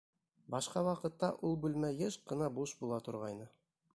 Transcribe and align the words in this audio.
Башҡа 0.53 0.81
ваҡытта 0.87 1.29
ул 1.51 1.59
бүлмә 1.67 1.93
йыш 1.99 2.19
ҡына 2.31 2.51
буш 2.57 2.75
була 2.83 3.01
торғайны. 3.09 3.49